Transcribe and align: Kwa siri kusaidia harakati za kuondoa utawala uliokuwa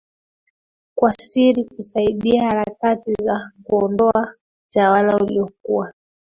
Kwa 0.97 1.11
siri 1.13 1.63
kusaidia 1.63 2.43
harakati 2.43 3.13
za 3.23 3.51
kuondoa 3.63 4.35
utawala 4.69 5.15
uliokuwa 5.17 5.93